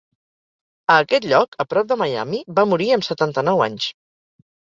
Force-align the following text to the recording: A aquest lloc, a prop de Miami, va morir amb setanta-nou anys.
A 0.93 0.95
aquest 1.03 1.27
lloc, 1.31 1.53
a 1.63 1.65
prop 1.73 1.91
de 1.91 1.99
Miami, 2.03 2.41
va 2.61 2.65
morir 2.73 2.89
amb 2.97 3.07
setanta-nou 3.11 3.63
anys. 3.69 3.93